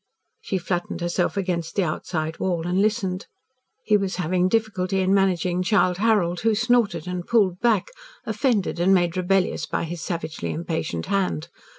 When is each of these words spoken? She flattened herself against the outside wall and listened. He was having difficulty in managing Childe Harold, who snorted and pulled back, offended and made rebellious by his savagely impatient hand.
She 0.39 0.57
flattened 0.57 0.99
herself 1.01 1.37
against 1.37 1.75
the 1.75 1.83
outside 1.83 2.39
wall 2.39 2.65
and 2.65 2.81
listened. 2.81 3.27
He 3.83 3.97
was 3.97 4.15
having 4.15 4.47
difficulty 4.49 4.99
in 4.99 5.13
managing 5.13 5.61
Childe 5.61 5.97
Harold, 5.97 6.39
who 6.39 6.55
snorted 6.55 7.05
and 7.05 7.27
pulled 7.27 7.59
back, 7.59 7.89
offended 8.25 8.79
and 8.79 8.95
made 8.95 9.15
rebellious 9.15 9.67
by 9.67 9.83
his 9.83 10.01
savagely 10.01 10.49
impatient 10.51 11.05
hand. 11.05 11.49